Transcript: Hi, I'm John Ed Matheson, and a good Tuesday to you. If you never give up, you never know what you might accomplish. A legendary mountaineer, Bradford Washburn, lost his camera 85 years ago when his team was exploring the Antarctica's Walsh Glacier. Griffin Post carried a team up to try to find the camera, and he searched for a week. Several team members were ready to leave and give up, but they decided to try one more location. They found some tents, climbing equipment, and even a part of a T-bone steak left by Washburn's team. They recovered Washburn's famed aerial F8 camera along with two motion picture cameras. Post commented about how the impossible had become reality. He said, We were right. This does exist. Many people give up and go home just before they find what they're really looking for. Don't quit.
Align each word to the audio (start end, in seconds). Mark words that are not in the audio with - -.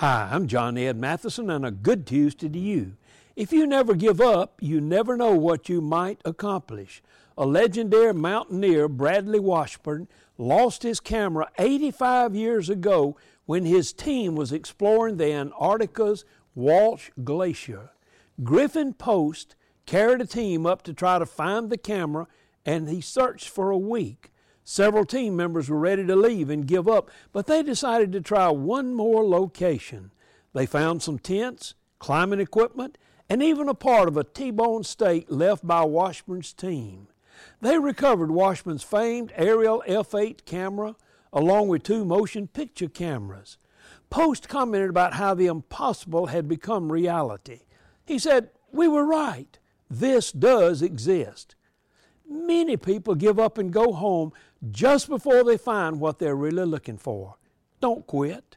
Hi, 0.00 0.28
I'm 0.30 0.46
John 0.46 0.76
Ed 0.76 0.98
Matheson, 0.98 1.48
and 1.48 1.64
a 1.64 1.70
good 1.70 2.06
Tuesday 2.06 2.50
to 2.50 2.58
you. 2.58 2.98
If 3.34 3.50
you 3.50 3.66
never 3.66 3.94
give 3.94 4.20
up, 4.20 4.58
you 4.60 4.78
never 4.78 5.16
know 5.16 5.34
what 5.34 5.70
you 5.70 5.80
might 5.80 6.20
accomplish. 6.22 7.02
A 7.38 7.46
legendary 7.46 8.12
mountaineer, 8.12 8.88
Bradford 8.88 9.40
Washburn, 9.40 10.06
lost 10.36 10.82
his 10.82 11.00
camera 11.00 11.50
85 11.58 12.34
years 12.34 12.68
ago 12.68 13.16
when 13.46 13.64
his 13.64 13.94
team 13.94 14.34
was 14.34 14.52
exploring 14.52 15.16
the 15.16 15.32
Antarctica's 15.32 16.26
Walsh 16.54 17.08
Glacier. 17.24 17.88
Griffin 18.44 18.92
Post 18.92 19.56
carried 19.86 20.20
a 20.20 20.26
team 20.26 20.66
up 20.66 20.82
to 20.82 20.92
try 20.92 21.18
to 21.18 21.24
find 21.24 21.70
the 21.70 21.78
camera, 21.78 22.26
and 22.66 22.90
he 22.90 23.00
searched 23.00 23.48
for 23.48 23.70
a 23.70 23.78
week. 23.78 24.30
Several 24.68 25.04
team 25.04 25.36
members 25.36 25.70
were 25.70 25.78
ready 25.78 26.04
to 26.04 26.16
leave 26.16 26.50
and 26.50 26.66
give 26.66 26.88
up, 26.88 27.08
but 27.32 27.46
they 27.46 27.62
decided 27.62 28.10
to 28.10 28.20
try 28.20 28.48
one 28.48 28.96
more 28.96 29.24
location. 29.24 30.10
They 30.54 30.66
found 30.66 31.04
some 31.04 31.20
tents, 31.20 31.74
climbing 32.00 32.40
equipment, 32.40 32.98
and 33.28 33.44
even 33.44 33.68
a 33.68 33.74
part 33.74 34.08
of 34.08 34.16
a 34.16 34.24
T-bone 34.24 34.82
steak 34.82 35.26
left 35.28 35.64
by 35.64 35.84
Washburn's 35.84 36.52
team. 36.52 37.06
They 37.60 37.78
recovered 37.78 38.32
Washburn's 38.32 38.82
famed 38.82 39.32
aerial 39.36 39.84
F8 39.86 40.44
camera 40.44 40.96
along 41.32 41.68
with 41.68 41.84
two 41.84 42.04
motion 42.04 42.48
picture 42.48 42.88
cameras. 42.88 43.58
Post 44.10 44.48
commented 44.48 44.90
about 44.90 45.14
how 45.14 45.32
the 45.32 45.46
impossible 45.46 46.26
had 46.26 46.48
become 46.48 46.90
reality. 46.90 47.60
He 48.04 48.18
said, 48.18 48.50
We 48.72 48.88
were 48.88 49.04
right. 49.04 49.60
This 49.88 50.32
does 50.32 50.82
exist. 50.82 51.54
Many 52.28 52.76
people 52.76 53.14
give 53.14 53.38
up 53.38 53.58
and 53.58 53.72
go 53.72 53.92
home 53.92 54.32
just 54.70 55.08
before 55.08 55.44
they 55.44 55.56
find 55.56 56.00
what 56.00 56.18
they're 56.18 56.36
really 56.36 56.64
looking 56.64 56.98
for. 56.98 57.36
Don't 57.80 58.06
quit. 58.06 58.56